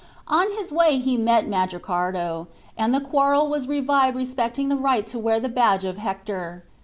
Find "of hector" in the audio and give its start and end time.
5.85-6.63